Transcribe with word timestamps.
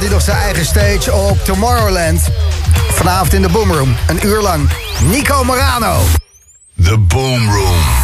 had 0.00 0.08
hij 0.08 0.18
nog 0.18 0.26
zijn 0.26 0.38
eigen 0.38 0.64
stage 0.64 1.12
op 1.12 1.44
Tomorrowland. 1.44 2.28
Vanavond 2.90 3.32
in 3.32 3.42
de 3.42 3.48
Boomroom, 3.48 3.96
een 4.06 4.26
uur 4.26 4.40
lang. 4.40 4.70
Nico 5.02 5.44
Morano. 5.44 6.02
The 6.82 6.98
Boomroom. 6.98 7.48
Room. 7.48 8.00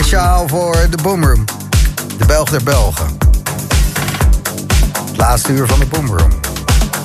Speciaal 0.00 0.48
voor 0.48 0.86
de 0.90 0.98
Boomroom. 1.02 1.44
De 2.18 2.26
Belg 2.26 2.50
der 2.50 2.62
Belgen. 2.62 3.18
Het 5.06 5.16
laatste 5.16 5.52
uur 5.52 5.66
van 5.66 5.78
de 5.78 5.86
Boomroom. 5.86 6.30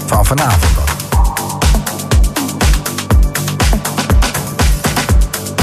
Van 0.06 0.26
vanavond 0.26 0.76
dan. 0.76 0.86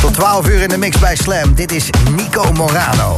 Tot 0.00 0.14
12 0.14 0.49
uur 0.49 0.62
in 0.62 0.69
de 0.69 0.79
mix 0.79 0.99
bij 0.99 1.17
Slam. 1.17 1.55
Dit 1.55 1.73
is 1.73 1.90
Nico 2.17 2.52
Morano. 2.52 3.14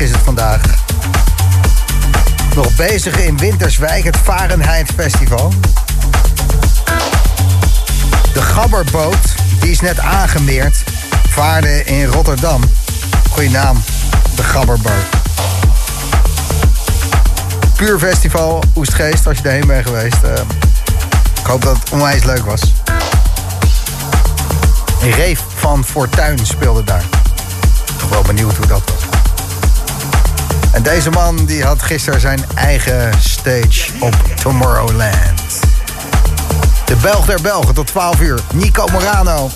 Is 0.00 0.10
het 0.10 0.20
vandaag. 0.24 0.60
Nog 2.54 2.76
bezig 2.76 3.18
in 3.18 3.38
Winterswijk, 3.38 4.04
het 4.04 4.16
Fahrenheit 4.16 4.90
Festival. 4.96 5.52
De 8.32 8.42
Gabberboot, 8.42 9.34
die 9.60 9.70
is 9.70 9.80
net 9.80 9.98
aangemeerd, 9.98 10.84
vaarde 11.28 11.84
in 11.84 12.04
Rotterdam. 12.04 12.62
Goeie 13.30 13.50
naam, 13.50 13.82
de 14.36 14.42
Gabberboot. 14.42 15.04
Puur 17.76 17.98
festival, 17.98 18.62
Oestgeest, 18.76 19.26
als 19.26 19.38
je 19.38 19.44
erheen 19.44 19.66
bent 19.66 19.86
geweest. 19.86 20.18
Uh, 20.24 20.30
ik 21.40 21.46
hoop 21.46 21.62
dat 21.62 21.76
het 21.78 21.90
onwijs 21.90 22.24
leuk 22.24 22.44
was. 22.44 22.60
Reef 25.00 25.40
van 25.54 25.84
Fortuin 25.84 26.46
speelde 26.46 26.84
daar. 26.84 27.04
Toch 27.98 28.08
wel 28.08 28.22
benieuwd 28.22 28.56
hoe 28.56 28.66
dat 28.66 28.82
was. 28.84 28.93
En 30.74 30.82
deze 30.82 31.10
man 31.10 31.44
die 31.46 31.64
had 31.64 31.82
gisteren 31.82 32.20
zijn 32.20 32.44
eigen 32.54 33.10
stage 33.20 33.90
op 34.00 34.16
Tomorrowland. 34.42 35.60
De 36.84 36.96
Belg 37.02 37.26
der 37.26 37.40
Belgen 37.42 37.74
tot 37.74 37.86
12 37.86 38.20
uur. 38.20 38.40
Nico 38.54 38.86
Morano. 38.86 39.50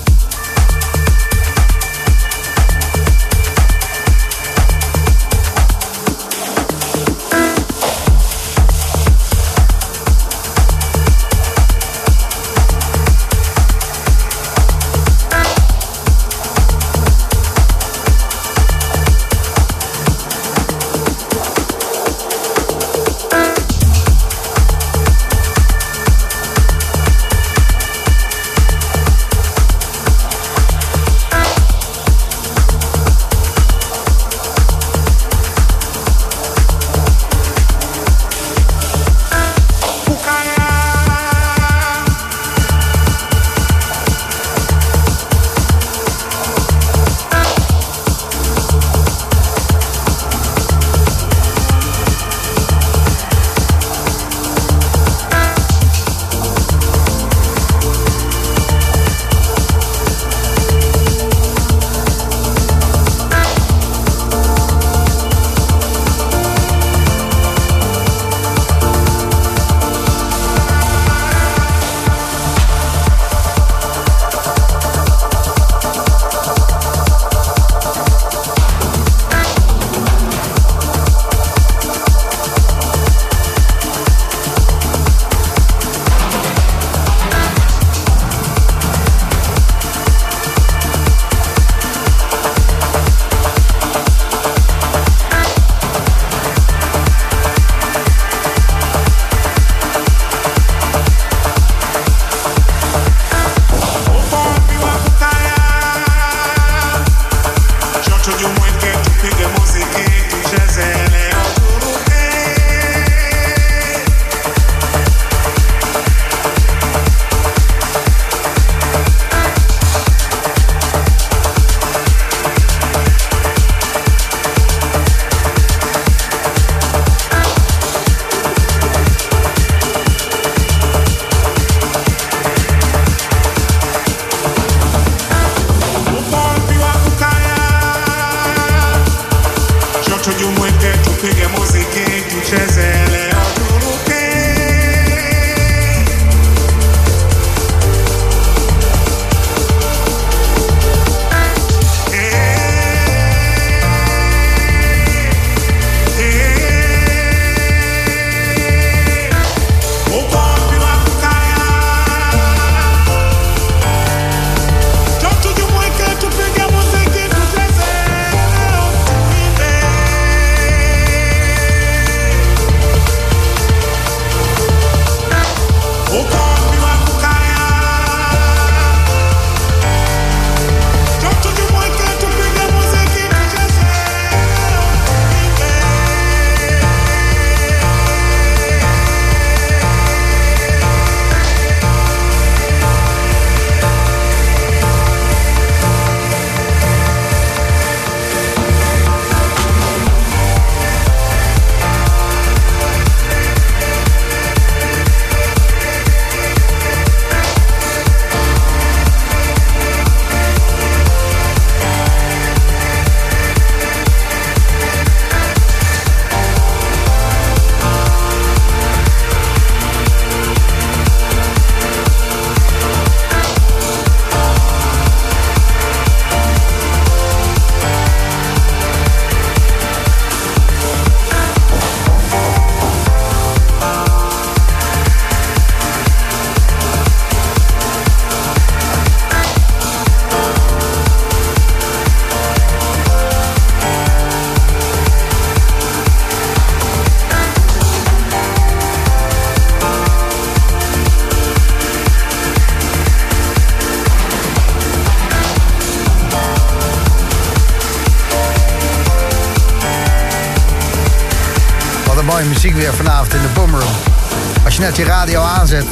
Je 264.99 265.05
radio 265.05 265.43
aanzet, 265.43 265.85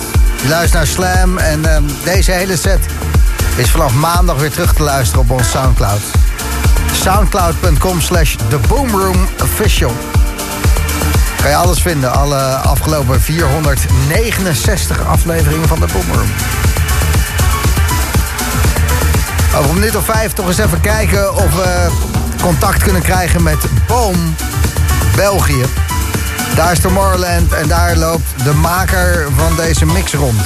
je 0.43 0.49
luistert 0.49 0.73
naar 0.73 0.87
Slam 0.87 1.39
en 1.39 1.75
ehm, 1.75 1.83
deze 2.05 2.33
hele 2.33 2.57
set 2.57 2.79
is 3.57 3.71
vanaf 3.71 3.95
maandag 3.95 4.37
weer 4.37 4.51
terug 4.51 4.75
te 4.75 4.83
luisteren 4.83 5.23
op 5.23 5.31
ons 5.31 5.51
Soundcloud. 5.51 6.01
Soundcloud.com 6.93 8.01
slash 8.01 8.37
The 8.49 8.59
Boomroom 8.69 9.29
Official. 9.43 9.93
Kan 11.41 11.51
je 11.51 11.57
alles 11.57 11.83
vinden, 11.83 12.13
alle 12.13 12.41
afgelopen 12.57 13.21
469 13.21 15.07
afleveringen 15.07 15.69
van 15.69 15.81
de 15.81 15.87
Boomroom. 15.93 16.31
Over 19.57 19.71
een 19.71 19.75
minuut 19.75 19.97
of 19.97 20.05
vijf 20.05 20.33
toch 20.33 20.47
eens 20.47 20.59
even 20.59 20.81
kijken 20.81 21.35
of 21.35 21.55
we 21.55 21.87
contact 22.43 22.83
kunnen 22.83 23.03
krijgen 23.03 23.43
met 23.43 23.59
Boom 23.87 24.35
België. 25.17 25.86
Daar 26.57 26.73
is 26.73 26.81
Tomorrowland 26.81 27.53
en 27.53 27.69
daar 27.69 27.97
loopt 27.97 28.45
de 28.45 28.53
maker 28.53 29.29
van 29.37 29.57
deze 29.57 29.87
mix 29.87 30.13
rond. 30.13 30.41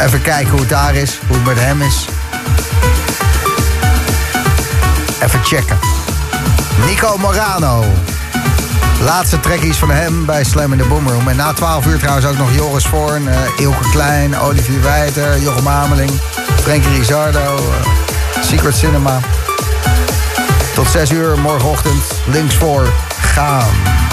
Even 0.00 0.22
kijken 0.22 0.50
hoe 0.50 0.60
het 0.60 0.68
daar 0.68 0.94
is, 0.94 1.18
hoe 1.26 1.36
het 1.36 1.44
met 1.44 1.58
hem 1.58 1.82
is. 1.82 2.06
Even 5.22 5.44
checken. 5.44 5.78
Nico 6.86 7.16
Morano. 7.16 7.84
Laatste 9.00 9.40
trackies 9.40 9.76
van 9.76 9.90
hem 9.90 10.24
bij 10.24 10.44
Slam 10.44 10.72
in 10.72 10.78
the 10.78 10.84
Boomroom. 10.84 11.28
En 11.28 11.36
na 11.36 11.52
12 11.52 11.86
uur 11.86 11.98
trouwens 11.98 12.26
ook 12.26 12.38
nog 12.38 12.54
Joris 12.54 12.86
Voorn, 12.86 13.22
uh, 13.22 13.34
Ilke 13.56 13.90
Klein, 13.90 14.38
Olivier 14.38 14.82
Wijter, 14.82 15.40
Jochem 15.40 15.68
Ameling, 15.68 16.10
Frankie 16.62 16.98
Rizardo, 16.98 17.56
uh, 17.56 18.42
Secret 18.42 18.76
Cinema. 18.76 19.20
Tot 20.74 20.86
6 20.90 21.10
uur 21.10 21.38
morgenochtend, 21.38 22.02
links 22.26 22.54
voor, 22.54 22.92
gaan. 23.08 24.09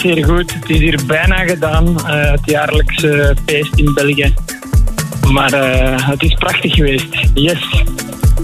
Zeer 0.00 0.24
goed. 0.24 0.54
Het 0.54 0.70
is 0.70 0.78
hier 0.78 1.00
bijna 1.06 1.36
gedaan, 1.36 2.06
eh, 2.06 2.30
het 2.30 2.40
jaarlijkse 2.44 3.36
feest 3.46 3.74
in 3.74 3.94
België. 3.94 4.34
Maar 5.32 5.52
eh, 5.52 6.08
het 6.08 6.22
is 6.22 6.34
prachtig 6.34 6.74
geweest. 6.74 7.16
Yes. 7.34 7.84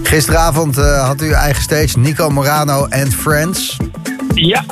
Gisteravond 0.03 0.77
eh, 0.77 1.05
had 1.07 1.21
u 1.21 1.31
eigen 1.31 1.61
stage, 1.61 1.99
Nico 1.99 2.29
Morano 2.29 2.87
and 2.89 3.15
Friends. 3.15 3.77
Ja, 4.33 4.63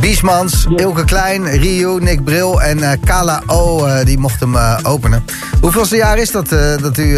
Biesmans, 0.00 0.66
Ilke 0.76 1.04
Klein, 1.04 1.46
Rio, 1.46 1.98
Nick 1.98 2.24
Bril 2.24 2.62
en 2.62 3.00
Kala 3.04 3.42
O, 3.46 3.86
die 4.04 4.18
mochten 4.18 4.52
hem 4.52 4.84
openen. 4.84 5.24
Hoeveelste 5.60 5.96
jaar 5.96 6.18
is 6.18 6.30
dat 6.30 6.48
dat 6.80 6.98
u 6.98 7.16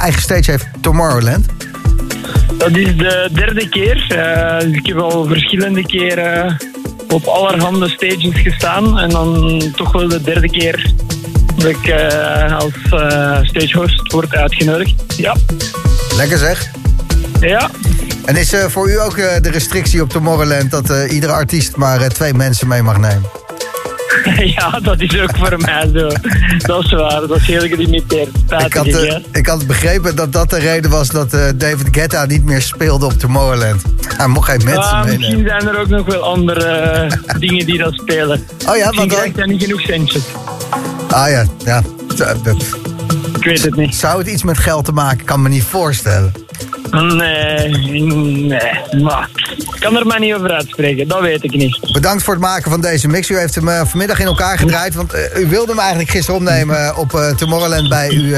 eigen 0.00 0.22
stage 0.22 0.50
heeft 0.50 0.66
Tomorrowland? 0.80 1.46
dat 2.56 2.76
is 2.76 2.96
de 2.96 3.28
derde 3.32 3.68
keer. 3.68 4.04
Dus 4.58 4.76
ik 4.76 4.86
heb 4.86 4.96
al 4.96 5.24
verschillende 5.24 5.86
keren 5.86 6.56
op 7.12 7.26
allerhande 7.26 7.88
stages 7.88 8.40
gestaan. 8.40 8.98
En 8.98 9.08
dan 9.08 9.62
toch 9.76 9.92
wel 9.92 10.08
de 10.08 10.22
derde 10.22 10.50
keer 10.50 10.92
dat 11.56 11.64
ik 11.66 11.86
eh, 11.86 12.58
als 12.58 12.74
eh, 12.90 13.38
stagehost 13.42 14.12
word 14.12 14.34
uitgenodigd. 14.34 14.94
Ja. 15.16 15.36
Lekker 16.16 16.38
zeg. 16.38 16.70
Ja, 17.40 17.70
En 18.24 18.36
is 18.36 18.52
eh, 18.52 18.64
voor 18.68 18.90
u 18.90 19.00
ook 19.00 19.16
de 19.16 19.50
restrictie 19.50 20.02
op 20.02 20.10
Tomorrowland 20.10 20.70
dat 20.70 21.10
iedere 21.10 21.32
artiest 21.32 21.76
maar 21.76 22.08
twee 22.08 22.34
mensen 22.34 22.68
mee 22.68 22.82
mag 22.82 22.98
nemen? 22.98 23.30
ja, 24.56 24.80
dat 24.80 25.00
is 25.00 25.20
ook 25.20 25.36
voor 25.36 25.56
mij 25.60 25.90
zo. 25.94 26.08
Dat 26.58 26.84
is 26.84 26.92
waar, 26.92 27.26
dat 27.26 27.36
is 27.36 27.46
heel 27.46 27.68
gelimiteerd. 27.68 28.28
Ik 28.64 28.74
had, 28.74 28.86
ik 29.32 29.46
had 29.46 29.66
begrepen 29.66 30.16
dat 30.16 30.32
dat 30.32 30.50
de 30.50 30.58
reden 30.58 30.90
was 30.90 31.08
dat 31.08 31.30
David 31.54 31.88
Guetta 31.90 32.24
niet 32.24 32.44
meer 32.44 32.62
speelde 32.62 33.06
op 33.06 33.12
Tomorrowland. 33.12 33.82
Mocht 34.26 34.64
mensen 34.64 34.82
Ah, 34.82 35.04
misschien 35.04 35.44
zijn 35.46 35.68
er 35.68 35.78
ook 35.78 35.88
nog 35.88 36.06
wel 36.06 36.22
andere 36.22 36.64
eh, 36.64 37.38
dingen 37.38 37.66
die 37.66 37.78
dat 37.78 37.94
spelen. 37.94 38.46
Oh 38.68 38.76
ja, 38.76 38.90
want 38.90 39.12
krijgt 39.12 39.36
hij 39.36 39.46
niet 39.46 39.62
genoeg 39.62 39.80
centjes. 39.80 40.22
Ah 41.08 41.30
ja, 41.30 41.46
ja. 41.64 41.82
Ik 43.36 43.44
weet 43.44 43.62
het 43.62 43.76
niet. 43.76 43.94
Zou 43.94 44.18
het 44.18 44.26
iets 44.26 44.42
met 44.42 44.58
geld 44.58 44.84
te 44.84 44.92
maken? 44.92 45.18
Ik 45.18 45.26
kan 45.26 45.42
me 45.42 45.48
niet 45.48 45.62
voorstellen. 45.64 46.32
Nee, 46.92 47.70
nee, 47.70 49.02
maar 49.02 49.28
ik 49.56 49.80
kan 49.80 49.96
er 49.96 50.06
maar 50.06 50.20
niet 50.20 50.34
over 50.34 50.50
uitspreken, 50.50 51.08
dat 51.08 51.20
weet 51.20 51.44
ik 51.44 51.50
niet. 51.50 51.92
Bedankt 51.92 52.22
voor 52.22 52.34
het 52.34 52.42
maken 52.42 52.70
van 52.70 52.80
deze 52.80 53.08
mix. 53.08 53.28
U 53.28 53.38
heeft 53.38 53.54
hem 53.54 53.68
eh, 53.68 53.84
vanmiddag 53.86 54.18
in 54.20 54.26
elkaar 54.26 54.58
gedraaid. 54.58 54.94
Want 54.94 55.12
eh, 55.12 55.40
u 55.40 55.46
wilde 55.46 55.70
hem 55.70 55.78
eigenlijk 55.78 56.10
gisteren 56.10 56.40
opnemen 56.40 56.96
op 56.96 57.14
eh, 57.14 57.34
Tomorrowland 57.34 57.88
bij 57.88 58.10
uw 58.10 58.36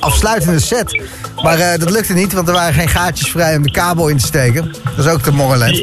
afsluitende 0.00 0.60
set. 0.60 1.02
Maar 1.42 1.78
dat 1.78 1.90
lukte 1.90 2.12
niet, 2.12 2.32
want 2.32 2.48
er 2.48 2.54
waren 2.54 2.74
geen 2.74 2.88
gaatjes 2.88 3.30
vrij 3.30 3.56
om 3.56 3.62
de 3.62 3.70
kabel 3.70 4.08
in 4.08 4.18
te 4.18 4.26
steken. 4.26 4.74
Dat 4.96 5.06
is 5.06 5.12
ook 5.12 5.22
Tomorrowland. 5.22 5.82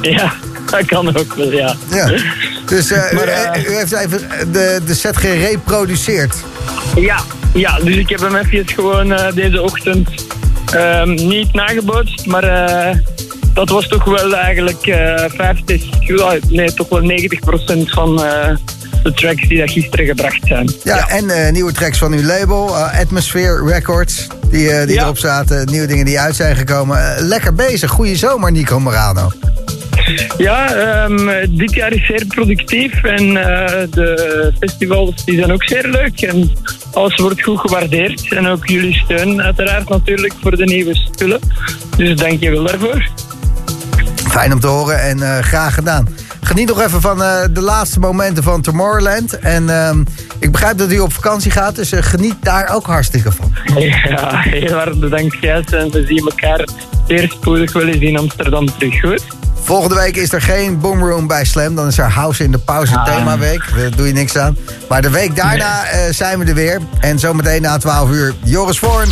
Ja, 0.00 0.32
dat 0.70 0.86
kan 0.86 1.16
ook 1.16 1.34
wel, 1.34 1.52
ja. 1.52 1.74
Ja. 1.90 2.12
Dus 2.66 2.90
Maar, 2.90 3.58
u, 3.58 3.70
u 3.70 3.74
heeft 3.74 3.92
even 3.92 4.28
de, 4.52 4.80
de 4.86 4.94
set 4.94 5.16
gereproduceerd. 5.16 6.34
Ja, 6.94 7.20
ja 7.54 7.78
dus 7.78 7.96
ik 7.96 8.08
heb 8.08 8.20
hem 8.20 8.36
even 8.36 8.68
gewoon 8.68 9.14
deze 9.34 9.62
ochtend 9.62 10.08
ehm, 10.74 11.14
niet 11.14 11.52
nagebootst, 11.52 12.26
maar 12.26 12.44
eh, 12.44 12.96
dat 13.54 13.68
was 13.68 13.88
toch 13.88 14.04
wel 14.04 14.34
eigenlijk 14.36 14.86
eh 14.86 15.24
50, 15.28 15.82
ja, 16.00 16.34
nee, 16.48 16.72
toch 16.74 16.88
wel 16.88 17.02
90% 17.02 17.90
van 17.90 18.24
eh, 18.24 18.56
de 19.02 19.12
tracks 19.12 19.48
die 19.48 19.58
dat 19.58 19.70
gisteren 19.70 20.06
gebracht 20.06 20.40
zijn. 20.46 20.70
Ja, 20.84 21.08
en 21.08 21.30
eh, 21.30 21.52
nieuwe 21.52 21.72
tracks 21.72 21.98
van 21.98 22.12
uw 22.12 22.22
label, 22.22 22.76
eh, 22.76 23.00
Atmosphere 23.00 23.64
Records, 23.72 24.26
die, 24.50 24.70
eh, 24.70 24.86
die 24.86 24.94
Ja. 24.94 25.02
erop 25.02 25.18
zaten. 25.18 25.66
Nieuwe 25.70 25.86
dingen 25.86 26.04
die 26.04 26.20
uit 26.20 26.36
zijn 26.36 26.56
gekomen. 26.56 27.16
Eh, 27.16 27.22
lekker 27.22 27.54
bezig. 27.54 27.90
Goeie 27.90 28.16
zomer, 28.16 28.52
Nico 28.52 28.80
Morano. 28.80 29.32
Ja, 30.38 30.74
ehm, 30.74 31.46
dit 31.50 31.74
jaar 31.74 31.92
is 31.92 32.06
zeer 32.06 32.24
productief 32.26 33.04
en 33.04 33.36
eh, 33.36 33.86
de 33.90 34.52
festivals 34.58 35.24
die 35.24 35.38
zijn 35.38 35.52
ook 35.52 35.64
zeer 35.64 35.88
leuk. 35.88 36.20
En 36.20 36.50
alles 36.92 37.16
wordt 37.16 37.42
goed 37.42 37.58
gewaardeerd. 37.58 38.32
En 38.32 38.46
ook 38.46 38.66
jullie 38.66 38.94
steun 38.94 39.42
uiteraard 39.42 39.88
natuurlijk 39.88 40.34
voor 40.42 40.56
de 40.56 40.64
nieuwe 40.64 40.94
spullen. 40.94 41.40
Dus 41.96 42.16
dank 42.16 42.40
je 42.40 42.50
wel 42.50 42.64
daarvoor. 42.64 43.08
Fijn 44.28 44.52
om 44.52 44.60
te 44.60 44.66
horen 44.66 45.02
en 45.02 45.22
eh, 45.22 45.38
graag 45.38 45.74
gedaan. 45.74 46.08
Geniet 46.40 46.68
nog 46.68 46.80
even 46.80 47.00
van 47.00 47.22
eh, 47.22 47.44
de 47.50 47.60
laatste 47.60 48.00
momenten 48.00 48.42
van 48.42 48.62
Tomorrowland. 48.62 49.38
En 49.38 49.68
ehm, 49.68 50.00
ik 50.38 50.52
begrijp 50.52 50.78
dat 50.78 50.92
u 50.92 50.98
op 50.98 51.12
vakantie 51.12 51.50
gaat, 51.50 51.76
dus 51.76 51.92
geniet 51.94 52.36
daar 52.40 52.74
ook 52.74 52.86
hartstikke 52.86 53.32
van. 53.32 53.52
Ja, 54.08 54.40
heel 54.40 54.72
hard 54.72 55.00
bedankt 55.00 55.36
Gijs. 55.36 55.66
En 55.66 55.90
we 55.90 56.06
zien 56.06 56.28
elkaar 56.28 56.68
zeer 57.06 57.28
spoedig 57.28 57.72
wel 57.72 57.86
eens 57.86 57.96
in 57.96 58.18
Amsterdam 58.18 58.78
terug. 58.78 59.00
Goed? 59.00 59.24
Volgende 59.62 59.94
week 59.94 60.16
is 60.16 60.32
er 60.32 60.42
geen 60.42 60.80
boomroom 60.80 61.26
bij 61.26 61.44
Slam. 61.44 61.74
Dan 61.74 61.86
is 61.86 61.98
er 61.98 62.10
House 62.10 62.44
in 62.44 62.50
de 62.52 62.58
Pauze 62.58 62.96
Ah. 62.98 63.04
themaweek. 63.04 63.62
Daar 63.76 63.96
doe 63.96 64.06
je 64.06 64.12
niks 64.12 64.36
aan. 64.36 64.56
Maar 64.88 65.02
de 65.02 65.10
week 65.10 65.36
daarna 65.36 65.84
eh, 65.84 66.00
zijn 66.12 66.38
we 66.38 66.44
er 66.44 66.54
weer. 66.54 66.80
En 67.00 67.18
zometeen 67.18 67.62
na 67.62 67.78
12 67.78 68.10
uur 68.10 68.34
Joris 68.44 68.78
Voorn. 68.78 69.08